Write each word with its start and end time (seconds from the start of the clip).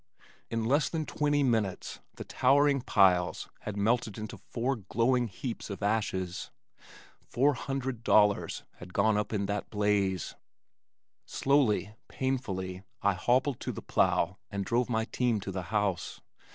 In 0.49 0.63
less 0.65 0.89
than 0.89 1.05
twenty 1.05 1.43
minutes 1.43 1.99
the 2.15 2.23
towering 2.23 2.81
piles 2.81 3.49
had 3.59 3.77
melted 3.77 4.17
into 4.17 4.35
four 4.49 4.77
glowing 4.77 5.27
heaps 5.27 5.69
of 5.69 5.83
ashes. 5.83 6.49
Four 7.19 7.53
hundred 7.53 8.03
dollars 8.03 8.63
had 8.77 8.95
gone 8.95 9.15
up 9.15 9.31
in 9.31 9.45
that 9.45 9.69
blaze. 9.69 10.33
Slowly, 11.27 11.93
painfully 12.07 12.81
I 13.03 13.13
hobbled 13.13 13.59
to 13.59 13.71
the 13.71 13.83
plow 13.83 14.39
and 14.49 14.65
drove 14.65 14.89
my 14.89 15.05
team 15.05 15.39
to 15.41 15.51
the 15.51 15.61
house. 15.69 16.19